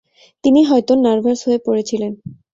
[0.43, 2.11] তিনি হয়ত নার্ভাস হয়ে পড়েছিলেন।